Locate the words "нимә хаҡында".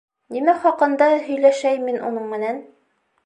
0.35-1.09